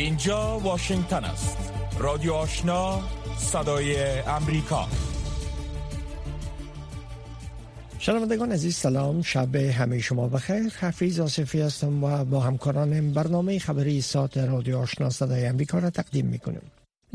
[0.00, 1.56] اینجا واشنگتن است.
[1.98, 3.00] رادیو آشنا
[3.38, 4.88] صدای امریکا.
[7.98, 9.22] شنوندگان عزیز سلام.
[9.22, 10.72] شب همه شما بخیر.
[10.80, 16.26] حفیظ آصفی هستم و با همکارانم برنامه خبری ساعت رادیو آشنا صدای امریکا را تقدیم
[16.26, 16.62] می‌کنیم.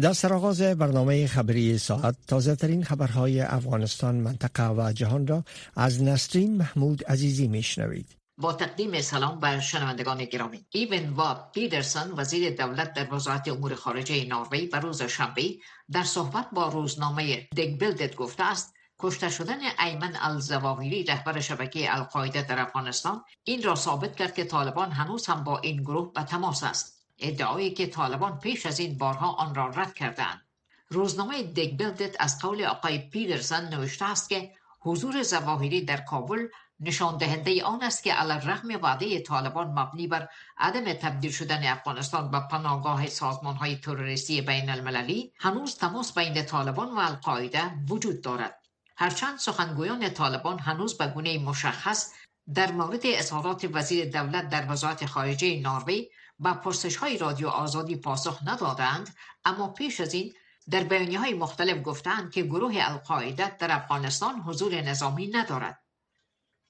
[0.01, 5.43] در سرآغاز برنامه خبری ساعت تازه ترین خبرهای افغانستان منطقه و جهان را
[5.75, 8.24] از نسرین محمود عزیزی میشنوید.
[8.37, 10.65] با تقدیم سلام بر شنوندگان گرامی.
[10.69, 15.55] ایون و پیدرسون وزیر دولت در وزارت امور خارجه نروژ به روز شنبه
[15.91, 22.59] در صحبت با روزنامه دگ گفته است کشته شدن ایمن الزواهری رهبر شبکه القاعده در
[22.59, 27.05] افغانستان این را ثابت کرد که طالبان هنوز هم با این گروه به تماس است.
[27.19, 30.41] ادعایی که طالبان پیش از این بارها آن را رد کردند
[30.89, 36.47] روزنامه دگ از قول آقای پیدرسن نوشته است که حضور زواهری در کابل
[36.79, 42.39] نشان دهنده آن است که رغم وعده طالبان مبنی بر عدم تبدیل شدن افغانستان به
[42.39, 48.61] پناهگاه سازمان های تروریستی بین المللی هنوز تماس بین طالبان و القاعده وجود دارد.
[48.97, 52.13] هرچند سخنگویان طالبان هنوز به گونه مشخص
[52.53, 56.01] در مورد اظهارات وزیر دولت در وزارت خارجه نروژ
[56.39, 60.33] با پرسش های رادیو آزادی پاسخ ندادند اما پیش از این
[60.69, 65.84] در بیانیه های مختلف گفتند که گروه القاعده در افغانستان حضور نظامی ندارد.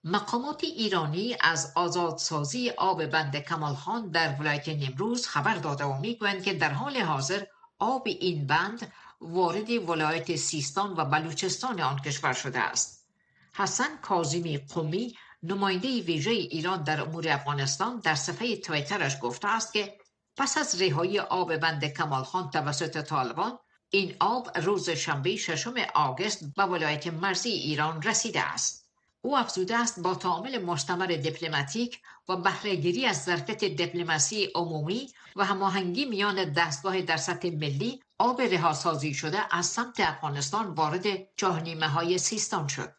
[0.08, 6.44] مقامات ایرانی از آزادسازی آب بند کمال خان در ولایت نیمروز خبر داده و می‌گویند
[6.44, 7.44] که در حال حاضر
[7.80, 13.08] آب این بند وارد ولایت سیستان و بلوچستان آن کشور شده است.
[13.53, 19.97] حسن کاظمی قومی نماینده ویژه ایران در امور افغانستان در صفحه تویترش گفته است که
[20.38, 23.59] پس از رهایی آب بند کمال خان توسط طالبان
[23.90, 28.84] این آب روز شنبه ششم آگست به ولایت مرزی ایران رسیده است.
[29.26, 36.06] او افزوده است با تعامل مستمر دیپلماتیک و بهرهگیری از ظرفیت دیپلماسی عمومی و هماهنگی
[36.06, 42.68] میان دستگاه در سطح ملی آب رهاسازی شده از سمت افغانستان وارد چهارنیمه های سیستان
[42.68, 42.94] شد.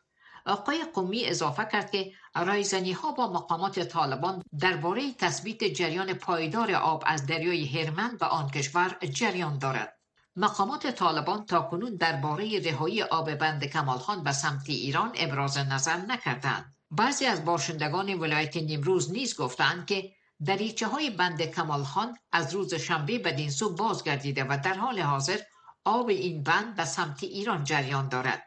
[0.46, 7.02] آقای قومی اضافه کرد که رایزنی ها با مقامات طالبان درباره تثبیت جریان پایدار آب
[7.06, 9.95] از دریای هرمن به آن کشور جریان دارد.
[10.38, 16.74] مقامات طالبان تاکنون درباره رهایی آب بند کمالخان به سمت ایران ابراز نظر نکردند.
[16.90, 20.12] بعضی از باشندگان ولایت نیمروز نیز گفتند که
[20.46, 25.38] دریچه های بند کمالخان از روز شنبه بدین سو بازگردیده و در حال حاضر
[25.84, 28.42] آب این بند به سمت ایران جریان دارد.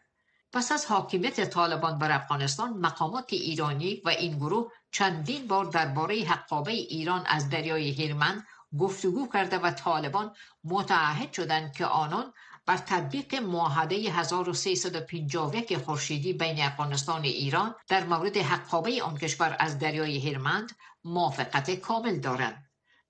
[0.54, 6.72] پس از حاکمیت طالبان بر افغانستان مقامات ایرانی و این گروه چندین بار درباره حقابه
[6.72, 8.44] ایران از دریای هرمن
[8.78, 12.34] گفتگو کرده و طالبان متعهد شدند که آنان
[12.66, 19.80] بر تطبیق معاهده 1351 خورشیدی بین افغانستان و ایران در مورد حقابه آن کشور از
[19.80, 20.72] دریای هرمند
[21.04, 22.70] موافقت کامل دارند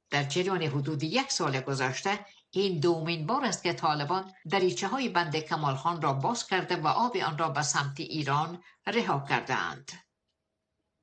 [0.09, 5.36] در جریان حدود یک سال گذشته این دومین بار است که طالبان دریچه های بند
[5.36, 9.91] کمال خان را باز کرده و آب آن را به سمت ایران رها کرده اند.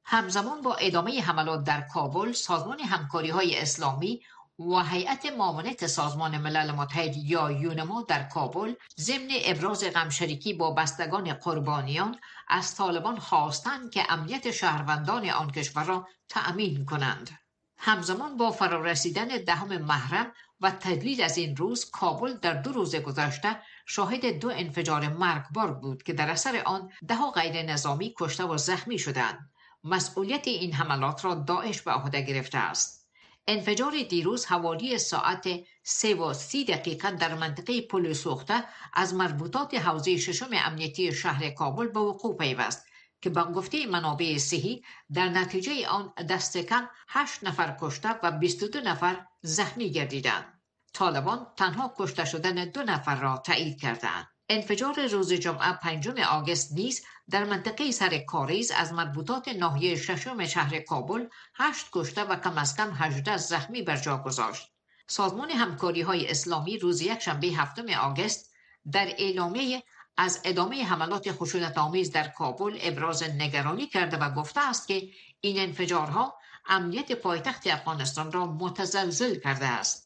[0.05, 4.23] همزمان با ادامه حملات در کابل سازمان همکاری های اسلامی
[4.59, 11.33] و هیئت معاونت سازمان ملل متحد یا یونما در کابل ضمن ابراز غمشریکی با بستگان
[11.33, 12.19] قربانیان
[12.49, 17.31] از طالبان خواستند که امنیت شهروندان آن کشور را تأمین کنند.
[17.79, 23.61] همزمان با فرارسیدن دهم محرم و تدلیل از این روز کابل در دو روز گذشته
[23.87, 28.99] شاهد دو انفجار مرگبار بود که در اثر آن ده غیر نظامی کشته و زخمی
[28.99, 29.51] شدند.
[29.85, 33.06] مسئولیت این حملات را داعش به عهده گرفته است.
[33.49, 35.49] انفجار دیروز حوالی ساعت
[35.83, 41.87] سه و سی دقیقه در منطقه پل سوخته از مربوطات حوزه ششم امنیتی شهر کابل
[41.89, 42.87] به وقوع پیوست
[43.21, 48.81] که با گفته منابع صحی در نتیجه آن دست کم هشت نفر کشته و 22
[48.81, 50.61] نفر زخمی گردیدند.
[50.93, 54.36] طالبان تنها کشته شدن دو نفر را تایید کردند.
[54.49, 60.79] انفجار روز جمعه پنجم آگست نیز در منطقه سر کاریز از مربوطات ناحیه ششم شهر
[60.79, 64.73] کابل هشت کشته و کم از کم هجده زخمی بر جا گذاشت.
[65.07, 68.55] سازمان همکاری های اسلامی روز یک شنبه هفتم آگست
[68.93, 69.83] در اعلامیه
[70.17, 75.09] از ادامه حملات خشونت آمیز در کابل ابراز نگرانی کرده و گفته است که
[75.41, 76.35] این انفجارها
[76.67, 80.06] امنیت پایتخت افغانستان را متزلزل کرده است.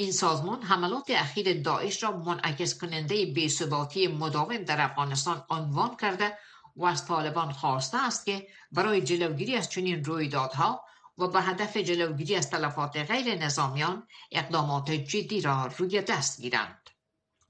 [0.00, 6.38] این سازمان حملات اخیر داعش را منعکس کننده بیثباتی مداوم در افغانستان عنوان کرده
[6.76, 10.84] و از طالبان خواسته است که برای جلوگیری از چنین رویدادها
[11.18, 16.90] و به هدف جلوگیری از تلفات غیر نظامیان اقدامات جدی را روی دست گیرند.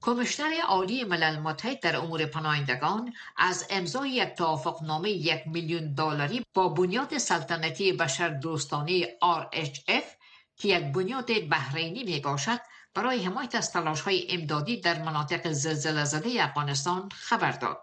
[0.01, 6.69] کمشنر عالی ملل متحد در امور پناهندگان از امضای یک توافقنامه یک میلیون دلاری با
[6.69, 10.18] بنیاد سلطنتی بشر دوستانه RHF
[10.59, 12.59] که یک بنیاد بحرینی می باشد
[12.93, 17.81] برای حمایت از تلاش های امدادی در مناطق زلزله زده افغانستان خبر داد.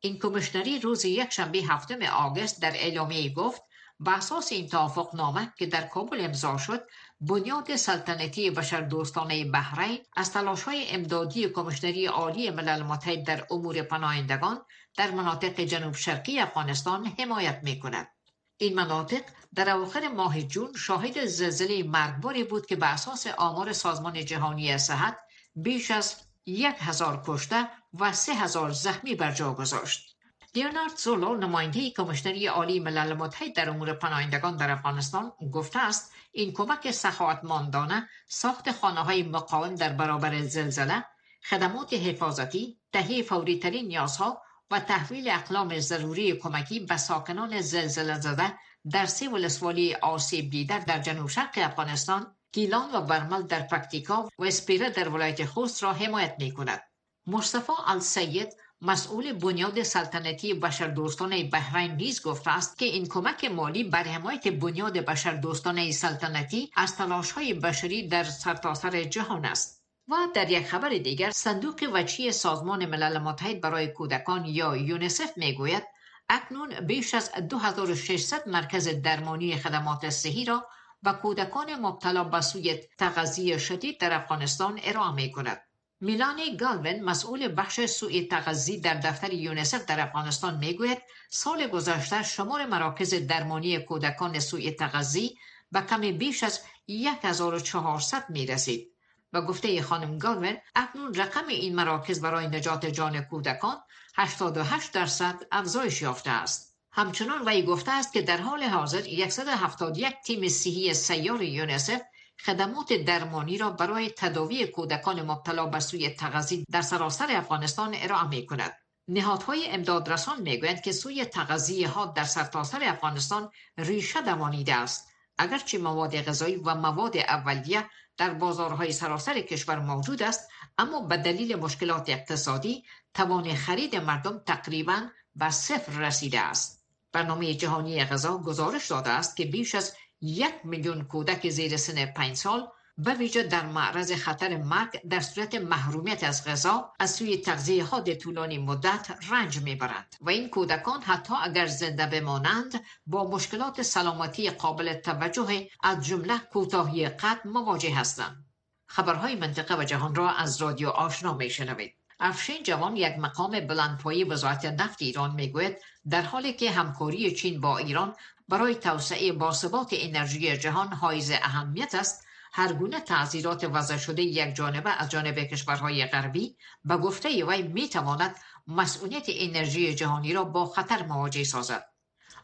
[0.00, 3.62] این کمیشنری روز یک شنبه هفتم آگست در اعلامیه گفت
[4.00, 6.82] به اساس این توافق نامه که در کابل امضا شد
[7.20, 8.50] بنیاد سلطنتی
[8.90, 14.62] دوستانه بحرین از تلاش های امدادی کمیشنری عالی ملل متحد در امور پناهندگان
[14.96, 18.15] در مناطق جنوب شرقی افغانستان حمایت می کند.
[18.58, 19.22] این مناطق
[19.54, 25.18] در اواخر ماه جون شاهد زلزله مرگباری بود که به اساس آمار سازمان جهانی صحت
[25.56, 26.16] بیش از
[26.46, 27.68] یک هزار کشته
[28.00, 30.16] و سه هزار زخمی بر جا گذاشت.
[30.54, 36.52] لیونارد زولو نماینده کمیشنری عالی ملل متحد در امور پناهندگان در افغانستان گفته است این
[36.52, 41.04] کمک سخاوتمندانه ساخت خانه های مقاوم در برابر زلزله
[41.44, 48.52] خدمات حفاظتی تهیه فوری ترین نیازها و تحویل اقلام ضروری کمکی به ساکنان زلزله زده
[48.90, 54.44] در سه ولسوالی آسیب دیده در جنوب شرق افغانستان گیلان و برمل در پکتیکا و
[54.44, 56.82] اسپیره در ولایت خوست را حمایت می کند.
[57.26, 58.48] مصطفی السید
[58.80, 64.98] مسئول بنیاد سلطنتی بشردوستانه بحرین نیز گفته است که این کمک مالی بر حمایت بنیاد
[64.98, 66.94] بشردوستانه سلطنتی از
[67.34, 69.75] های بشری در سرتاسر جهان است
[70.08, 75.82] و در یک خبر دیگر صندوق وچی سازمان ملل متحد برای کودکان یا یونیسف می‌گوید
[76.28, 80.66] اکنون بیش از 2600 مرکز درمانی خدمات صحی را
[81.02, 85.62] و کودکان مبتلا به سوی تغذیه شدید در افغانستان ارائه می کند.
[86.00, 90.98] میلانی گالون مسئول بخش سوی تغذی در دفتر یونسف در افغانستان می‌گوید
[91.30, 95.38] سال گذشته شمار مراکز درمانی کودکان سوی تغذی
[95.72, 98.95] به کمی بیش از 1400 می رسید.
[99.36, 103.76] و گفته خانم گالون اکنون رقم این مراکز برای نجات جان کودکان
[104.14, 106.76] 88 درصد افزایش یافته است.
[106.92, 112.00] همچنان وی گفته است که در حال حاضر 171 تیم صحی سیار یونسف
[112.44, 118.46] خدمات درمانی را برای تداوی کودکان مبتلا به سوی تغذی در سراسر افغانستان ارائه می
[118.46, 118.72] کند.
[119.08, 126.16] نهادهای امدادرسان می‌گویند که سوی تغذی ها در سرتاسر افغانستان ریشه دوانیده است اگرچه مواد
[126.22, 127.84] غذایی و مواد اولیه
[128.16, 130.48] در بازارهای سراسر کشور موجود است
[130.78, 132.84] اما به دلیل مشکلات اقتصادی
[133.14, 135.02] توان خرید مردم تقریبا
[135.34, 136.84] به صفر رسیده است.
[137.12, 142.36] برنامه جهانی غذا گزارش داده است که بیش از یک میلیون کودک زیر سن پنج
[142.36, 142.68] سال
[142.98, 148.00] به ویژه در معرض خطر مرگ در صورت محرومیت از غذا از سوی تغذیه ها
[148.00, 154.94] طولانی مدت رنج می‌برند و این کودکان حتی اگر زنده بمانند با مشکلات سلامتی قابل
[154.94, 158.44] توجه از جمله کوتاهی قد مواجه هستند.
[158.86, 161.94] خبرهای منطقه و جهان را از رادیو آشنا میشنوید.
[162.20, 165.76] افشین جوان یک مقام بلندپایه وزارت نفت ایران می‌گوید
[166.10, 168.14] در حالی که همکاری چین با ایران
[168.48, 172.25] برای توسعه باثبات انرژی جهان حائز اهمیت است
[172.56, 177.88] هر گونه تعذیرات وضع شده یک جانبه از جانب کشورهای غربی به گفته وی می
[177.88, 178.36] تواند
[178.66, 181.88] مسئولیت انرژی جهانی را با خطر مواجه سازد.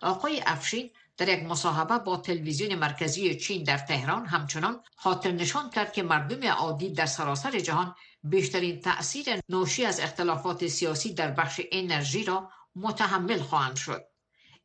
[0.02, 5.92] آقای افشین در یک مصاحبه با تلویزیون مرکزی چین در تهران همچنان خاطر نشان کرد
[5.92, 12.24] که مردم عادی در سراسر جهان بیشترین تأثیر ناشی از اختلافات سیاسی در بخش انرژی
[12.24, 14.04] را متحمل خواهند شد.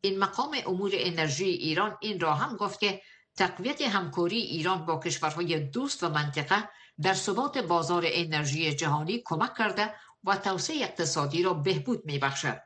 [0.02, 3.02] این مقام امور انرژی ایران این را هم گفت که
[3.38, 6.70] تقویت همکاری ایران با کشورهای دوست و منطقه
[7.02, 12.62] در ثبات بازار انرژی جهانی کمک کرده و توسعه اقتصادی را بهبود می بخشد.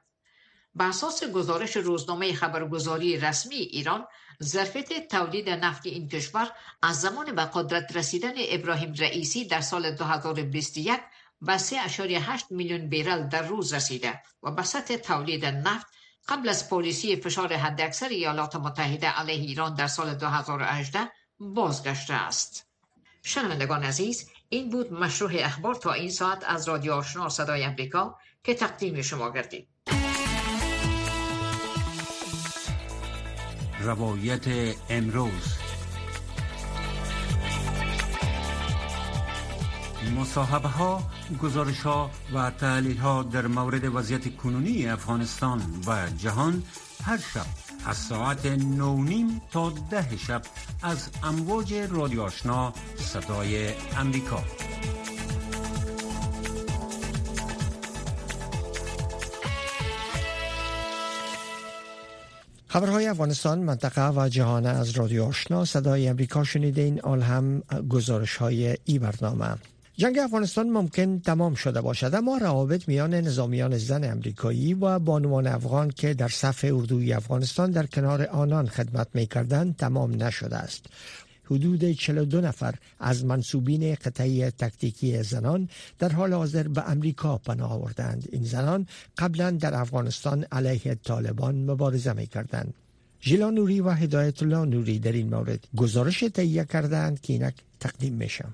[0.76, 4.06] به اساس گزارش روزنامه خبرگزاری رسمی ایران
[4.44, 6.52] ظرفیت تولید نفت این کشور
[6.82, 11.00] از زمان به قدرت رسیدن ابراهیم رئیسی در سال 2021
[11.42, 15.88] به 3.8 میلیون بیرل در روز رسیده و به سطح تولید نفت
[16.28, 21.00] قبل از پالیسی فشار حداکثر ایالات متحده علیه ایران در سال 2018
[21.40, 22.68] بازگشته است.
[23.24, 28.54] شنوندگان عزیز این بود مشروع اخبار تا این ساعت از رادیو آشنا صدای امریکا که
[28.54, 29.68] تقدیم شما گردید.
[33.82, 35.71] روایت امروز
[40.10, 41.04] مصاحبه ها،
[41.42, 46.64] گزارش ها و تحلیل ها در مورد وضعیت کنونی افغانستان و جهان
[47.04, 47.46] هر شب
[47.86, 50.42] از ساعت نیم تا ده شب
[50.84, 54.44] از امواج رادیو آشنا صدای امریکا
[62.68, 68.78] خبرهای افغانستان منطقه و جهان از رادیو آشنا صدای امریکا شنیدین آل هم گزارش های
[68.86, 69.58] ای برنامه.
[70.02, 75.90] جنگ افغانستان ممکن تمام شده باشد اما روابط میان نظامیان زن امریکایی و بانوان افغان
[75.90, 80.86] که در صف اردوی افغانستان در کنار آنان خدمت می کردن تمام نشده است.
[81.46, 88.30] حدود 42 نفر از منصوبین قطعی تکتیکی زنان در حال حاضر به امریکا پناه آوردند.
[88.32, 92.74] این زنان قبلا در افغانستان علیه طالبان مبارزه می کردند
[93.22, 98.14] ژیلا نوری و هدایت الله نوری در این مورد گزارش تهیه کردند که اینک تقدیم
[98.14, 98.54] میشم.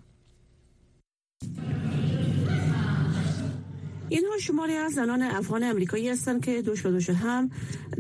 [4.10, 7.52] اینها شماری از زنان افغان امریکایی هستند که دوش به دوش هم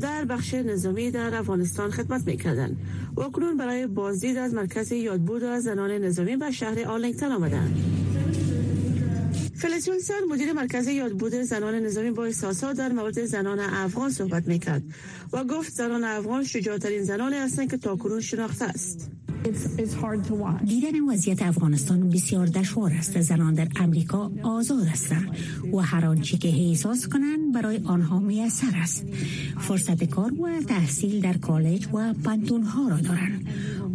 [0.01, 2.77] در بخش نظامی در افغانستان خدمت می‌کردند.
[3.15, 7.77] و اکنون برای بازدید از مرکز یادبود از زنان نظامی به شهر آرلینگتن آمدند.
[9.55, 9.89] فلیس
[10.29, 14.83] مدیر مرکز یادبود زنان نظامی با احساسات در مورد زنان افغان صحبت می‌کرد
[15.33, 19.11] و گفت زنان افغان شجاعترین زنانی هستند که تاکنون شناخته است.
[20.65, 23.21] دیدن وضعیت افغانستان بسیار دشوار است.
[23.21, 25.29] زنان در امریکا آزاد هستند
[25.73, 29.05] و هر آنچه که احساس کنند برای آنها میسر است.
[29.59, 33.47] فرصت کار و تحصیل در کالج و پنتون ها را دارند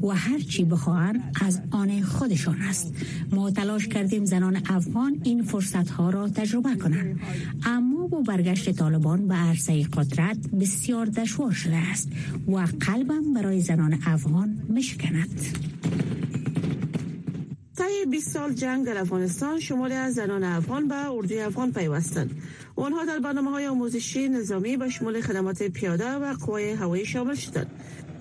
[0.03, 2.95] و هر چی بخواهند از آن خودشان است.
[3.33, 7.21] ما تلاش کردیم زنان افغان این فرصت ها را تجربه کنند.
[7.65, 12.09] اما با برگشت طالبان به عرصه قدرت بسیار دشوار شده است
[12.49, 14.59] و قلبم برای زنان افغان
[15.33, 15.73] مشکند
[17.77, 22.31] طی 20 سال جنگ در افغانستان شماری از زنان افغان به اردوی افغان پیوستند.
[22.77, 27.71] آنها در برنامه های آموزشی نظامی به شمول خدمات پیاده و قوای هوایی شامل شدند.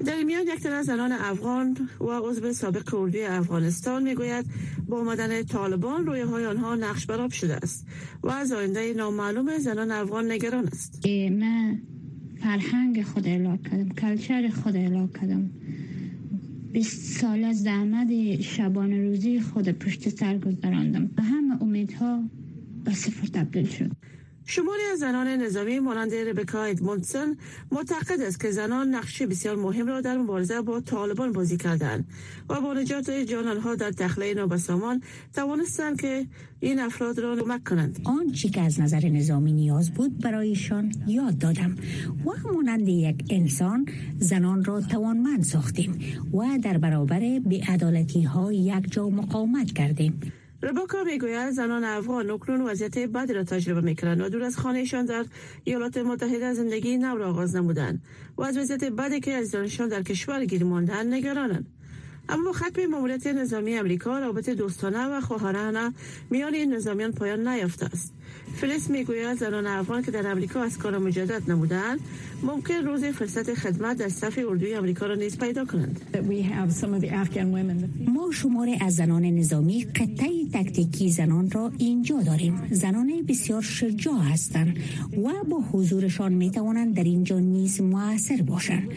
[0.06, 4.46] در میان یک از زنان افغان و عضو سابق اردوی افغانستان می‌گوید
[4.88, 7.86] با آمدن طالبان روی های آنها نقش براب شده است
[8.24, 11.06] و از آینده نامعلوم زنان افغان نگران است.
[11.32, 11.82] من
[12.44, 15.50] فرهنگ خود اعلا کردم کلچر خود اعلا کردم.
[16.74, 22.24] 20 سال زحمت شبان روزی خود پشت سر گذراندم و همه امیدها
[22.84, 23.92] به صفر تبدیل شد.
[24.46, 27.38] شماری از زنان نظامی مانند ربکا ادموندسون
[27.72, 32.08] معتقد است که زنان نقش بسیار مهم را در مبارزه با طالبان بازی کردند
[32.50, 35.02] و با نجات جان آنها در تخلیه نابسامان
[35.34, 36.28] توانستند که
[36.60, 38.02] این افراد را کمک کنند.
[38.04, 41.76] آنچه که از نظر نظامی نیاز بود برایشان یاد دادم.
[42.26, 43.86] و مانند یک انسان
[44.20, 46.00] زنان را توانمند ساختیم
[46.34, 50.20] و در برابر بیعدالتی ها یک جا مقاومت کردیم.
[50.64, 55.26] رباکا می‌گوید زنان افغان اکنون وضعیت بدی را تجربه می‌کنند و دور از خانهشان در
[55.64, 58.02] ایالات متحده زندگی نو را آغاز نمودند
[58.38, 61.66] و از وضعیت بدی که از دانشان در کشور گیر ماندن نگرانند.
[62.30, 65.94] اما ختم ماموریت نظامی امریکا رابطه دوستانه و خواهرانه
[66.30, 68.14] میان این نظامیان پایان نیافته است.
[68.56, 72.00] فلیس می‌گوید زنان افغان که در امریکا از کار مجدد نمودند
[72.44, 76.02] ممکن روز فرصت خدمت در صف اردوی امریکا را نیز پیدا کنند.
[78.08, 82.62] ما شمار از زنان نظامی قطعه تکتیکی زنان را اینجا داریم.
[82.72, 84.78] زنان بسیار شجاع هستند
[85.24, 88.88] و با حضورشان می توانند در اینجا نیز موثر باشند.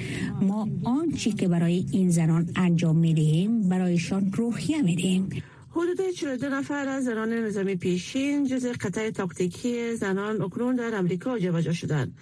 [0.42, 5.28] ما آنچه که برای این زنان انجام می دهیم برایشان روحیه می دهیم
[5.76, 11.72] حدود 42 نفر از زنان نظامی پیشین جز قطعه تاکتیکی زنان اکنون در امریکا جابجا
[11.72, 12.14] شدند.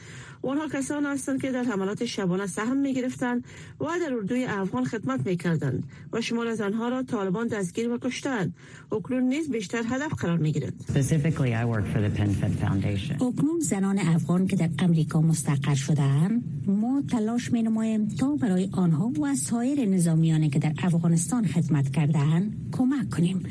[0.42, 3.44] اونها کسان هستند که در حملات شبانه سهم می گرفتند
[3.80, 7.99] و در اردوی افغان خدمت می کردند و شمال از آنها را طالبان دستگیر و
[7.99, 8.54] کشتند.
[8.92, 10.85] اکنون نیز بیشتر هدف قرار می گیرند
[13.14, 19.12] اکنون زنان افغان که در امریکا مستقر شدهاند ما تلاش می نماییم تا برای آنها
[19.21, 23.42] و سایر نظامیانی که در افغانستان خدمت کردهاند کمک کنیم.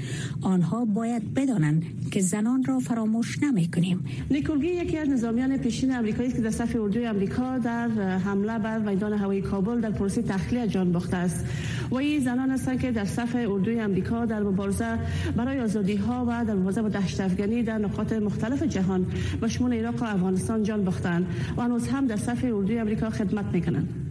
[0.42, 6.32] آنها باید بدانند که زنان را فراموش نمی کنیم نیکولگی یکی از نظامیان پیشین امریکایی
[6.32, 10.92] که در صف اردوی امریکا در حمله بر میدان هوایی کابل در پروسه تخلیه جان
[10.92, 11.46] باخته است.
[11.92, 15.00] و این زنان هستند که در صف اردوی امریکا در مبارزه
[15.36, 17.22] برای آزادی ها و در مبارزه با دهشت
[17.62, 19.06] در نقاط مختلف جهان
[19.42, 21.28] و شمول عراق و افغانستان جان باختند.
[21.58, 24.11] و هنوز هم در صف اردوی امریکا خدمت می‌کنند.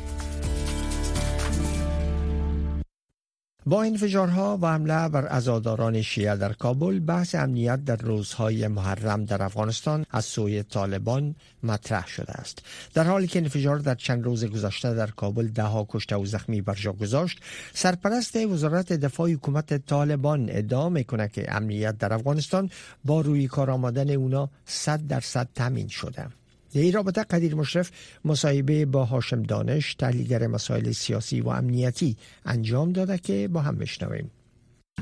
[3.71, 9.43] با انفجارها و حمله بر ازاداران شیعه در کابل بحث امنیت در روزهای محرم در
[9.43, 12.61] افغانستان از سوی طالبان مطرح شده است.
[12.93, 16.61] در حالی که انفجار در چند روز گذشته در کابل ده ها کشته و زخمی
[16.61, 17.39] بر جا گذاشت
[17.73, 22.69] سرپرست وزارت دفاع حکومت طالبان ادعا می‌کنه که امنیت در افغانستان
[23.05, 26.40] با روی کار آمدن اونا صد درصد تامین شده.
[26.73, 27.91] در این رابطه قدیر مشرف
[28.25, 34.31] مصاحبه با هاشم دانش تحلیلگر مسائل سیاسی و امنیتی انجام داده که با هم بشنویم.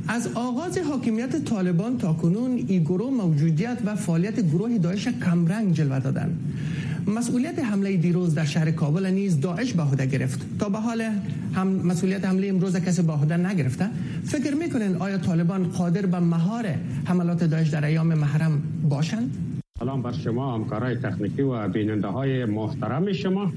[0.08, 6.00] از آغاز حاکمیت طالبان تا کنون ای گروه موجودیت و فعالیت گروه داعش کمرنگ جلوه
[6.00, 6.40] دادن.
[7.08, 10.40] مسئولیت حمله دیروز در شهر کابل نیز داعش به عهده گرفت.
[10.60, 11.02] تا به حال
[11.56, 13.90] هم مسئولیت حمله امروز کسی به عهده نگرفته.
[14.26, 16.66] فکر می‌کنین آیا طالبان قادر به مهار
[17.06, 19.49] حملات داعش در ایام محرم باشند؟
[19.80, 23.52] سلام بر شما همکارای تکنیکی و بیننده های محترم شما.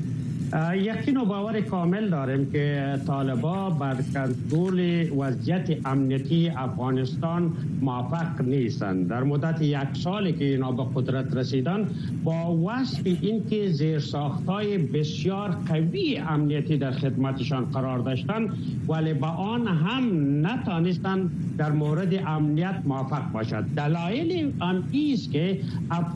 [0.77, 9.09] یقین و باور کامل داریم که طالبا بر کنترل وضعیت امنیتی افغانستان موفق نیستند.
[9.09, 11.87] در مدت یک سالی که اینا به قدرت رسیدن
[12.25, 18.49] با وصف اینکه زیر ساختای بسیار قوی امنیتی در خدمتشان قرار داشتن
[18.89, 23.65] ولی با آن هم نتانستند در مورد امنیت موفق باشد.
[23.77, 25.61] دلایل هم است که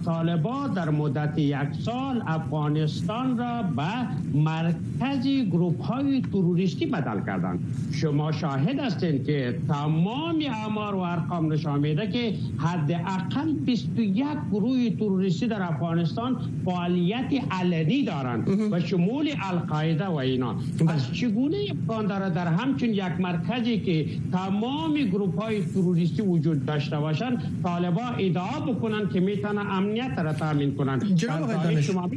[0.05, 7.59] طالبا در مدت یک سال افغانستان را به مرکزی گروپ های تروریستی بدل کردن
[7.93, 15.47] شما شاهد هستید که تمام امار و ارقام نشان میده که حداقل 21 گروه تروریستی
[15.47, 20.55] در افغانستان فعالیت علنی دارند و شمول القاعده و اینا.
[20.87, 26.99] پس چگونه امکان داره در همچون یک مرکزی که تمام گروپ های تروریستی وجود داشته
[26.99, 31.15] باشند طالبا ادعا بکنن که می‌تونن امنیت را تامین کنند.
[31.15, 32.09] جناب شما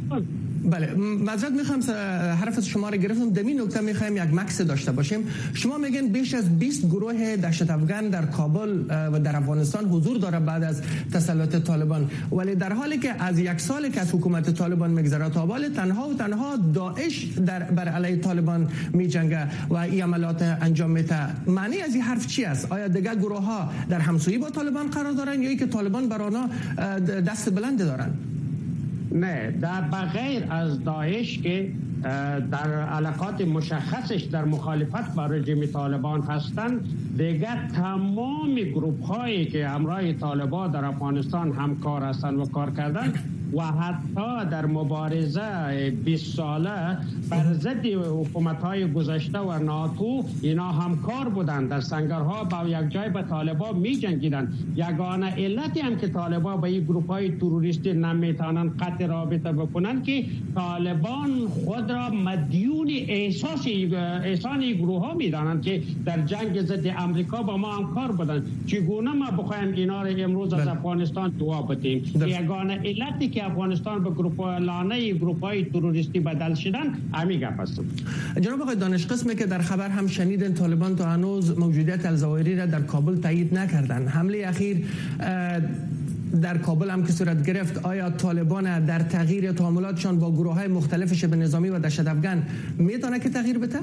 [0.64, 0.94] بله.
[0.94, 1.82] معذرت می‌خوام
[2.40, 3.30] حرف شما رو گرفتم.
[3.30, 5.26] دمی نکته می‌خوایم یک مکس داشته باشیم.
[5.54, 10.40] شما میگن بیش از 20 گروه دهشت افغان در کابل و در افغانستان حضور داره
[10.40, 12.10] بعد از تسلط طالبان.
[12.32, 16.14] ولی در حالی که از یک سال که از حکومت طالبان میگذره تا تنها و
[16.14, 21.46] تنها داعش در بر علیه طالبان میجنگه و این عملات انجام میده.
[21.46, 25.12] معنی از این حرف چی است؟ آیا دیگه گروه ها در همسویی با طالبان قرار
[25.12, 26.48] دارن یا ای که طالبان بر آنها
[27.26, 28.10] دست بلند دارن؟
[29.12, 31.72] نه در بغیر از داعش که
[32.50, 36.88] در علاقات مشخصش در مخالفت با رژیم طالبان هستند
[37.18, 43.12] دیگر تمام گروپ هایی که همراه طالبان در افغانستان همکار هستند و کار کردن
[43.54, 46.98] و حتی در مبارزه 20 ساله
[47.30, 51.68] بر ضد حکومت های گذشته و ناتو اینا همکار بودند.
[51.68, 56.68] در سنگرها با یک جای به طالبا می جنگیدن یگانه علتی هم که طالبا به
[56.68, 63.66] این گروپ های تروریستی نمی‌تونن قطع رابطه بکنن که طالبان خود را مدیون احساس
[64.24, 68.46] احسان گروه ها می‌دانند که در جنگ ضد امریکا با ما همکار بودند.
[68.66, 70.70] چگونه ما بخوایم اینا را امروز از بله.
[70.70, 76.94] افغانستان دعا بدیم یگانه علتی که افغانستان به گروپ لانه گروپ های تروریستی بدل شدن
[77.14, 77.80] امی گپ است
[78.40, 82.66] جناب آقای دانش قسمی که در خبر هم شنیدن طالبان تا هنوز موجودیت الزوایری را
[82.66, 84.86] در کابل تایید نکردن حمله اخیر
[86.42, 91.14] در کابل هم که صورت گرفت آیا طالبان در تغییر تعاملاتشان با گروه های مختلف
[91.14, 92.42] شبه نظامی و دشت افغان
[92.78, 93.78] می‌تونه که تغییر بده؟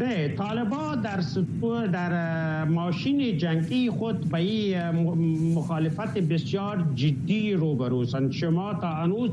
[0.00, 1.20] به طالبا در
[1.92, 4.90] در ماشین جنگی خود به این
[5.54, 9.30] مخالفت بسیار جدی روبروسند شما تا هنوز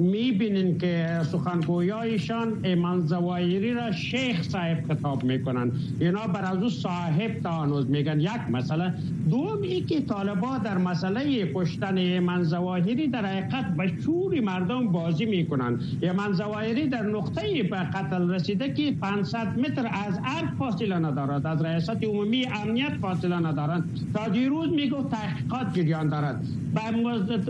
[0.00, 5.72] می‌بینین که سخنگویایشان ایمان زوایری را شیخ صاحب خطاب می‌کنن.
[6.00, 8.20] اینا بر از او صاحب تا هنوز میگن.
[8.20, 8.94] یک مسئله.
[9.30, 15.24] دوم ای که طالبا در مسئله کشتن ایمان زواهری در حقیقت به شور مردم بازی
[15.24, 15.78] می‌کنن.
[16.00, 21.46] ایمان زواهری در نقطه به قتل رسیده که 500 متر از ارگ فاصله ندارد.
[21.46, 26.44] از رئیست عمومی امنیت فاصله ندارند تا دیروز میگو تحقیقات جریان دارد.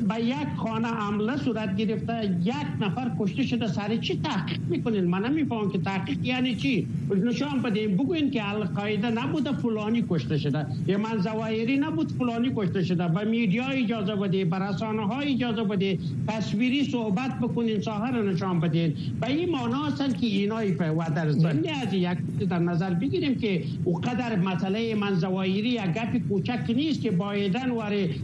[0.08, 2.39] به یک خانه عمله صورت گرفته.
[2.44, 6.86] یک نفر کشته شده سر چی تحقیق می‌کنین؟ من نمیفهم که تحقیق یعنی چی؟
[7.24, 10.66] نشان بدین بگوین که القاعده نبوده فلانی کشته شده.
[10.86, 13.08] یه من زوایری نبود فلانی کشته شده.
[13.08, 15.98] به میدیا اجازه بده به رسانه های اجازه بده
[16.28, 18.94] تصویری صحبت بکنین ساحر نشان بدین.
[19.20, 23.64] به این معنا هستن که اینای و در ضمن از یک در نظر بگیریم که
[23.84, 27.82] او قدر مسئله من زوایری یک گپ کوچک نیست که بایدن و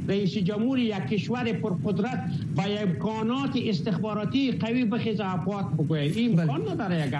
[0.08, 3.56] رئیس جمهور یک کشور پرقدرت با امکانات
[3.96, 6.52] استخباراتی قوی بخیز افوات بگوید این بله.
[6.52, 7.14] امکان نداره یک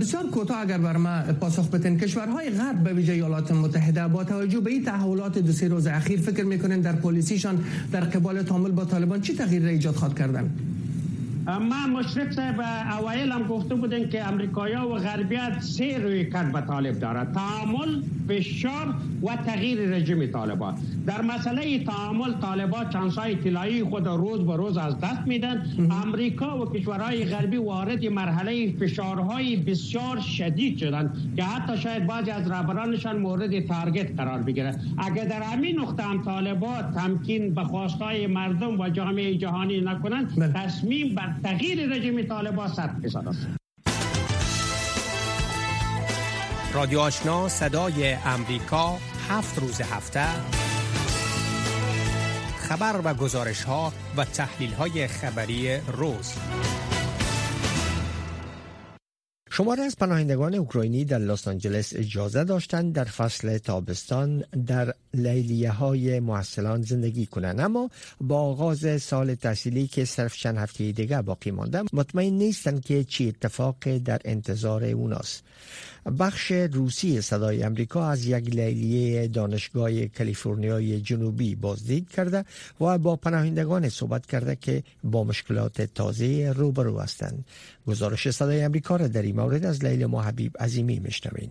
[0.00, 4.60] بسیار کوتاه اگر بر ما پاسخ بتین کشورهای غرب به ویژه ایالات متحده با توجه
[4.60, 8.84] به این تحولات دو سه روز اخیر فکر می‌کنین در پلیسیشان در قبال تعامل با
[8.84, 10.50] طالبان چی تغییر ایجاد خواد کردن؟
[11.46, 12.60] ما مشرف صاحب
[12.98, 18.02] اوایل هم گفته بودن که امریکایا و غربیت سه روی کرد به طالب دارد تعامل
[18.28, 20.74] فشار و تغییر رژیم طالبان.
[21.06, 25.66] در مسئله تعامل طالبان چانسای طلایی خود روز به روز از دست میدن.
[26.04, 32.50] امریکا و کشورهای غربی وارد مرحله فشارهای بسیار شدید شدن که حتی شاید بعضی از
[32.50, 38.80] رهبرانشان مورد تارگت قرار بگیره اگر در همین نقطه هم طالبان تمکین به خواستای مردم
[38.80, 40.52] و جامعه جهانی نکنند بله.
[40.52, 42.90] تصمیم بر تغییر رژیم طالبان صد
[43.28, 43.46] است.
[46.74, 50.26] رادیو آشنا صدای امریکا هفت روز هفته.
[52.68, 56.34] خبر و گزارش ها و تحلیل های خبری روز.
[59.56, 66.20] شماره از پناهندگان اوکراینی در لس آنجلس اجازه داشتند در فصل تابستان در لیلیه های
[66.20, 67.60] محصلان زندگی کنند.
[67.60, 67.90] اما
[68.20, 73.28] با آغاز سال تحصیلی که صرف چند هفته دیگه باقی مانده مطمئن نیستند که چی
[73.28, 75.44] اتفاق در انتظار اوناست.
[76.10, 82.44] بخش روسی صدای امریکا از یک لیلیه دانشگاه کالیفرنیای جنوبی بازدید کرده
[82.80, 87.44] و با پناهندگان صحبت کرده که با مشکلات تازه روبرو هستند.
[87.86, 91.50] گزارش صدای امریکا را در این مورد از لیل محبیب عظیمی میشنوین.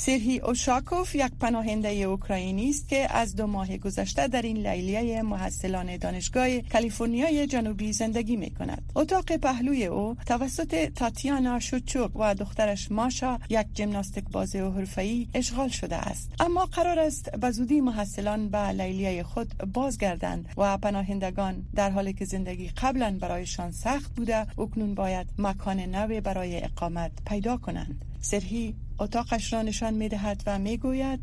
[0.00, 5.96] سرهی اوشاکوف یک پناهنده اوکراینی است که از دو ماه گذشته در این لیلیه محصلان
[5.96, 8.92] دانشگاه کالیفرنیای جنوبی زندگی می کند.
[8.96, 15.68] اتاق پهلوی او توسط تاتیانا شوچوک و دخترش ماشا یک جمناستیک باز و حرفه‌ای اشغال
[15.68, 16.32] شده است.
[16.40, 22.24] اما قرار است به زودی محصلان به لیلیه خود بازگردند و پناهندگان در حالی که
[22.24, 28.04] زندگی قبلا برایشان سخت بوده اکنون باید مکان نوی برای اقامت پیدا کنند.
[28.20, 31.20] سرهی اتاقش را نشان می دهد و می گوید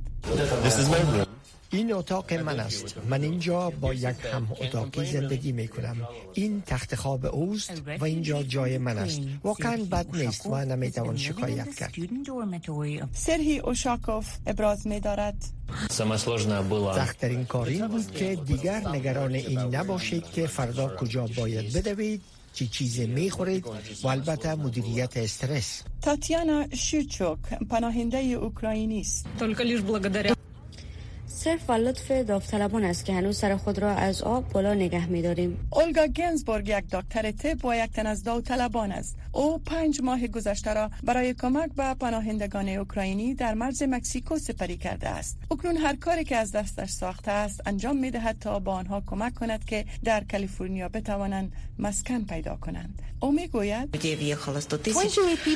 [1.69, 2.95] این اتاق من است.
[3.09, 5.97] من اینجا با یک هم اتاقی زندگی می کنم
[6.33, 9.21] این تخت خواب اوست و اینجا جای من است.
[9.43, 10.45] واقعا بد نیست.
[10.45, 11.93] و نمی توان شکایت کرد.
[13.13, 15.35] سرهی اوشاکوف ابراز می دارد
[16.95, 22.21] سختترین کار این بود که دیگر نگران این نباشید که فردا کجا باید بدوید.
[22.57, 23.65] چی چیز می خورید
[24.03, 25.83] و البته مدیریت استرس.
[26.01, 27.39] تاتیانا شوچوک
[27.69, 29.25] پناهنده اوکراینی است.
[31.47, 35.21] صرف و لطف داوطلبان است که هنوز سر خود را از آب بالا نگه می
[35.21, 35.69] داریم.
[35.71, 39.17] اولگا گنزبورگ یک دکتر طب و یک تن از داوطلبان است.
[39.31, 45.09] او پنج ماه گذشته را برای کمک به پناهندگان اوکراینی در مرز مکسیکو سپری کرده
[45.09, 45.37] است.
[45.51, 49.33] اکنون هر کاری که از دستش ساخته است انجام می دهد تا با آنها کمک
[49.35, 53.01] کند که در کالیفرنیا بتوانند مسکن پیدا کنند.
[53.19, 53.91] او می گوید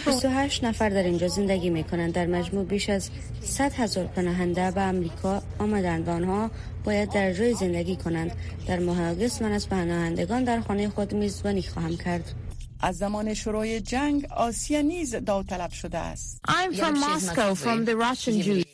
[0.06, 2.14] 28 نفر در اینجا زندگی می کنند.
[2.14, 3.10] در مجموع بیش از
[3.42, 5.44] 100 هزار پناهنده به امریکا
[5.82, 6.52] آمدند و آنها
[6.84, 8.32] باید در جای زندگی کنند.
[8.68, 12.34] در ماه آگست من از پناهندگان در خانه خود میزبانی خواهم کرد.
[12.84, 16.42] از زمان شروع جنگ آسیا نیز داوطلب شده است.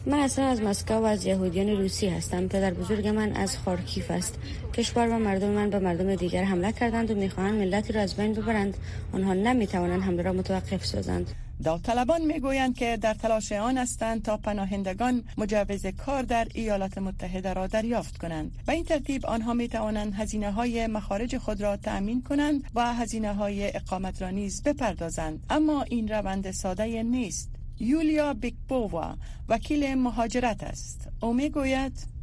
[0.06, 2.48] من اصلا از مسکو و از یهودیان روسی هستم.
[2.48, 4.36] پدر بزرگ من از خارکیف است.
[4.74, 8.34] کشور و مردم من به مردم دیگر حمله کردند و می‌خواهند ملتی را از بین
[8.34, 8.78] ببرند.
[9.14, 11.32] آنها نمی‌توانند حمله را متوقف سازند.
[11.64, 17.68] داوطلبان می‌گویند که در تلاش آن هستند تا پناهندگان مجوز کار در ایالات متحده را
[17.68, 22.64] دریافت کنند و این ترتیب آنها می توانند هزینه های مخارج خود را تأمین کنند
[22.76, 25.46] و هزینه های اقامت را نیز بپردازند.
[25.50, 27.52] اما این روند ساده نیست.
[27.80, 29.18] یولیا بیکبووا
[29.50, 31.08] وکیل مهاجرت است.
[31.22, 32.17] او می‌گوید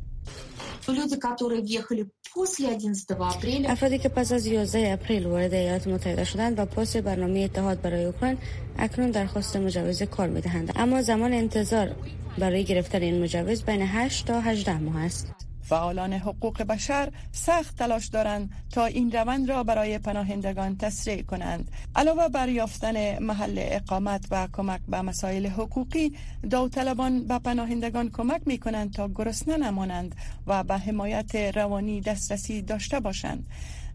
[3.66, 8.04] افرادی که پس از 11 اپریل وارد ایالات متحده شدند و پاس برنامه اتحاد برای
[8.04, 8.38] اوکراین
[8.78, 11.90] اکنون درخواست مجوز کار می دهند اما زمان انتظار
[12.38, 18.06] برای گرفتن این مجوز بین 8 تا 18 ماه است فعالان حقوق بشر سخت تلاش
[18.06, 21.70] دارند تا این روند را برای پناهندگان تسریع کنند.
[21.96, 26.12] علاوه بر یافتن محل اقامت و کمک به مسائل حقوقی
[26.50, 30.14] داوطلبان به پناهندگان کمک می کنند تا گرسنه نمانند
[30.46, 33.46] و به حمایت روانی دسترسی داشته باشند.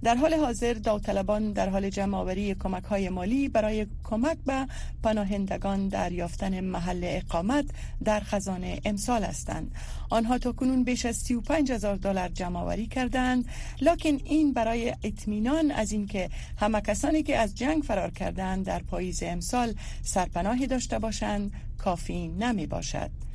[0.03, 4.67] در حال حاضر داوطلبان در حال جمع کمک های مالی برای کمک به
[5.03, 7.65] پناهندگان در یافتن محل اقامت
[8.03, 9.71] در خزانه امسال هستند.
[10.09, 13.45] آنها تا کنون بیش از 35 هزار دلار جمع آوری کردند.
[13.81, 19.23] لکن این برای اطمینان از اینکه همه کسانی که از جنگ فرار کردند در پاییز
[19.23, 23.28] امسال سرپناهی داشته باشند کافی نمی باشد.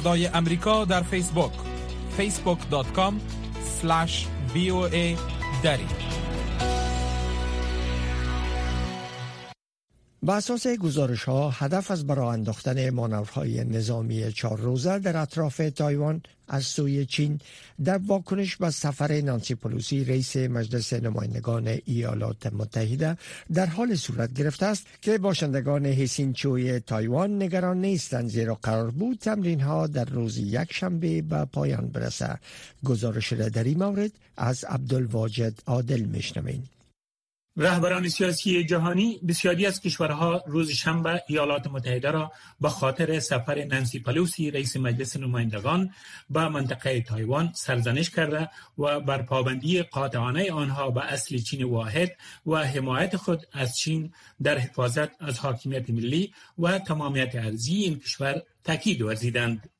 [0.00, 1.52] صدای امریکا در فیسبوک
[2.18, 3.14] facebook.com
[3.82, 4.26] slash
[5.62, 5.86] دری.
[10.26, 16.22] به اساس گزارش ها هدف از برای انداختن مانورهای نظامی چهار روزه در اطراف تایوان
[16.48, 17.40] از سوی چین
[17.84, 23.16] در واکنش به سفر نانسی پلوسی رئیس مجلس نمایندگان ایالات متحده
[23.54, 29.18] در حال صورت گرفته است که باشندگان هیسین چوی تایوان نگران نیستند زیرا قرار بود
[29.18, 32.38] تمرین ها در روز یک شنبه به پایان برسه
[32.84, 36.68] گزارش را در این مورد از عبدالواجد عادل میشنویم
[37.58, 43.98] رهبران سیاسی جهانی بسیاری از کشورها روز شنبه ایالات متحده را به خاطر سفر نانسی
[43.98, 45.90] پلوسی رئیس مجلس نمایندگان
[46.30, 52.16] به منطقه تایوان سرزنش کرده و بر پابندی قاطعانه آنها به اصل چین واحد
[52.46, 58.42] و حمایت خود از چین در حفاظت از حاکمیت ملی و تمامیت ارضی این کشور
[58.64, 59.70] تاکید ورزیدند.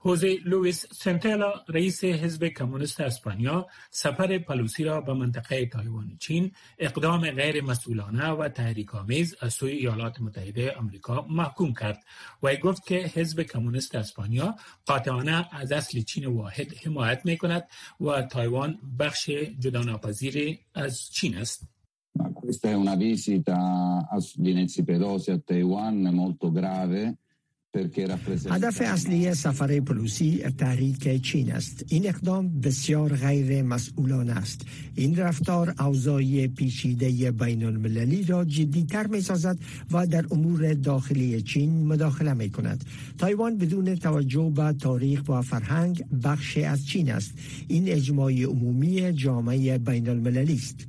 [0.00, 7.30] خوزه لویس سنتلا رئیس حزب کمونیست اسپانیا سفر پلوسی را به منطقه تایوان چین اقدام
[7.30, 12.04] غیر مسئولانه و تحریک آمیز از سوی ایالات متحده آمریکا محکوم کرد
[12.42, 14.54] و گفت که حزب کمونیست اسپانیا
[14.86, 17.64] قاطعانه از اصل چین واحد حمایت می کند
[18.00, 21.68] و تایوان بخش جداناپذیر از چین است.
[22.34, 23.56] Questa è una visita
[24.34, 27.18] di Nancy Pelosi a Taiwan molto grave
[28.50, 35.74] هدف اصلی سفر پلوسی تحریک چین است این اقدام بسیار غیر مسئولانه است این رفتار
[35.80, 39.58] اوضاع پیچیده بین المللی را جدیتر می سازد
[39.92, 42.84] و در امور داخلی چین مداخله می کند
[43.18, 47.32] تایوان بدون توجه به تاریخ و فرهنگ بخش از چین است
[47.68, 50.86] این اجماع عمومی جامعه بین المللی است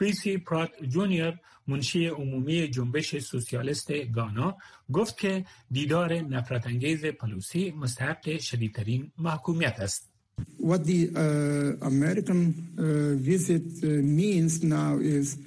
[0.00, 4.56] کریسی پرات جونیور منشی عمومی جنبش سوسیالیست گانا
[4.92, 10.10] گفت که دیدار نفرت انگیز پلوسی مستحق شدیدترین محکومیت است.
[10.58, 12.40] What the uh, American
[12.78, 13.86] uh, visit uh,
[14.20, 15.38] means now is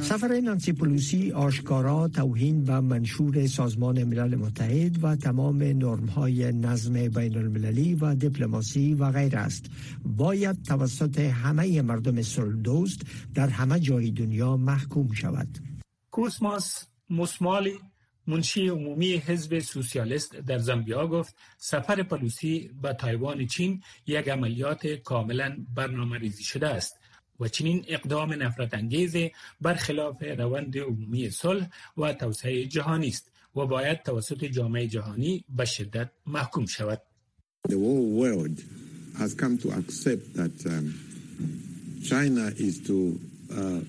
[0.00, 5.62] سفر نانسی پلوسی آشکارا توهین به منشور سازمان ملل متحد و تمام
[6.16, 9.66] های نظم بین المللی و دیپلماسی و غیره است.
[10.04, 13.02] باید توسط همه مردم صلح‌دوست
[13.34, 15.48] در همه جای دنیا محکوم شود.
[16.10, 17.78] کوسماس مسمالی
[18.26, 25.56] منشی عمومی حزب سوسیالیست در زامبیا گفت سفر پلوسی به تایوان چین یک عملیات کاملا
[25.74, 26.97] برنامه ریزی شده است.
[27.40, 29.16] و چنین اقدام نفرت انگیز
[29.60, 36.10] برخلاف روند عمومی صلح و توسعه جهانی است و باید توسط جامعه جهانی به شدت
[36.26, 37.00] محکوم شود.
[37.68, 38.56] The whole world
[39.18, 40.94] has come to accept that um,
[42.10, 42.96] China is to
[43.50, 43.80] uh,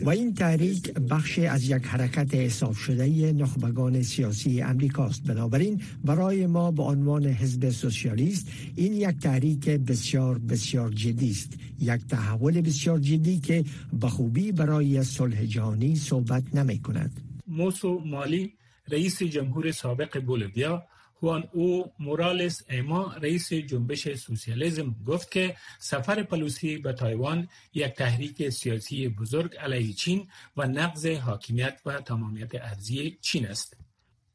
[0.00, 5.24] و این تحریک بخش از یک حرکت حساب شده نخبگان سیاسی امریکاست.
[5.24, 11.58] بنابراین برای ما به عنوان حزب سوسیالیست این یک تحریک بسیار بسیار جدی است.
[11.80, 13.64] یک تحول بسیار جدی که
[14.00, 17.20] به خوبی برای صلح جهانی صحبت نمی کند.
[17.46, 18.52] موسو مالی
[18.88, 20.82] رئیس جمهور سابق بولیویا
[21.20, 28.48] خوان ایوو مورالس آیما رئیس جنبش سوسیالیزم گفت که سفر پلوسی به تایوان یک تحریک
[28.48, 33.76] سیاسی بزرگ علیه چین و نقض حاکمیت و تمامیت ارضی چین است.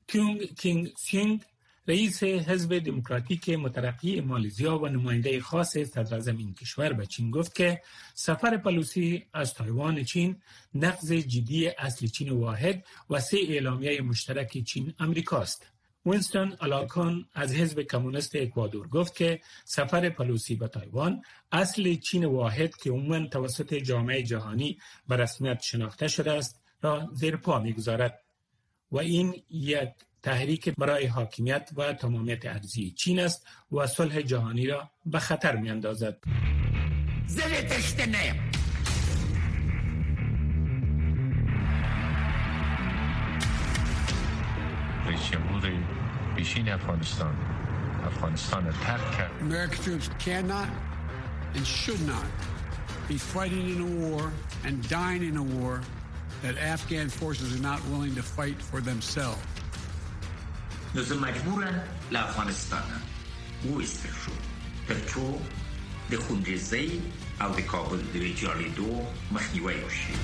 [0.07, 1.41] کیونگ کینگ سینگ
[1.87, 7.81] رئیس حزب دموکراتیک مترقی مالیزیا و نماینده خاص صدر این کشور به چین گفت که
[8.13, 10.35] سفر پلوسی از تایوان چین
[10.73, 15.74] نقض جدی اصل چین واحد و سه اعلامیه مشترک چین امریکاست.
[16.05, 22.75] وینستون الاکان از حزب کمونیست اکوادور گفت که سفر پلوسی به تایوان اصل چین واحد
[22.75, 28.19] که عموما توسط جامعه جهانی به رسمیت شناخته شده است را زیر پا می‌گذارد
[28.91, 29.89] و این یک
[30.23, 35.69] تحریک برای حاکمیت و تمامیت ارزی چین است و صلح جهانی را به خطر می
[35.69, 36.17] اندازد.
[45.14, 45.72] رئیس جمهور
[46.36, 47.34] پیشین افغانستان
[48.06, 50.68] افغانستان ترک کرد American troops cannot
[51.54, 52.26] and should not
[53.08, 54.32] be fighting in a war
[54.64, 55.80] and dying in a war
[56.42, 59.42] that Afghan forces are not willing to fight for themselves.
[60.94, 62.82] نو مجبورن لافغانستان
[63.64, 64.32] وایستل شو
[64.88, 65.26] ترڅو
[66.10, 66.88] د خونریزۍ
[67.40, 68.90] او د کابل د ویجاړېدو
[69.36, 70.14] مخنیوی وشي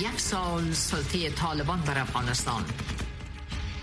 [0.00, 2.64] یک سال سلطه طالبان بر افغانستان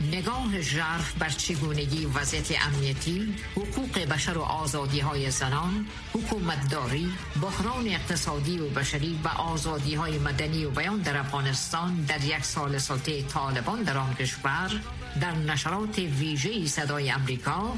[0.00, 8.58] نگاه ژرف بر چگونگی وضعیت امنیتی، حقوق بشر و آزادی های زنان، حکومتداری، بحران اقتصادی
[8.58, 13.82] و بشری و آزادی های مدنی و بیان در افغانستان در یک سال سلطه طالبان
[13.82, 14.80] در آن کشور
[15.20, 17.76] در نشرات ویژه صدای امریکا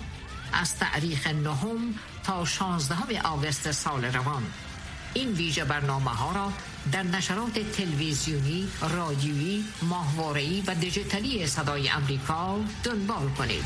[0.52, 4.42] از تاریخ نهم تا 16 آگوست سال روان.
[5.14, 6.52] این ویژه برنامه ها را
[6.92, 13.64] در نشرات تلویزیونی، رادیویی، ماهواره‌ای و دیجیتالی صدای امریکا دنبال کنید.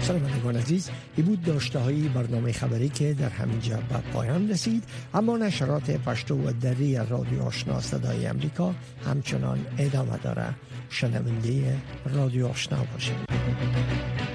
[0.00, 4.84] شنوندگان عزیز ای بود داشته های برنامه خبری که در همینجا به پایان رسید.
[5.14, 8.74] اما نشرات پشتو و دری رادیو آشنا صدای امریکا
[9.06, 10.54] همچنان ادامه داره.
[10.90, 14.27] شنونده رادیو آشنا باشید.